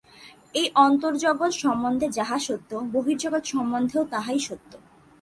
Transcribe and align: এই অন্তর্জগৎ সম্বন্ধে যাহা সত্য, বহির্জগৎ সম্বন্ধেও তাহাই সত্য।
এই 0.55 0.67
অন্তর্জগৎ 0.77 1.53
সম্বন্ধে 1.53 2.07
যাহা 2.09 2.37
সত্য, 2.39 2.71
বহির্জগৎ 2.93 3.43
সম্বন্ধেও 3.45 4.03
তাহাই 4.05 4.39
সত্য। 4.39 4.71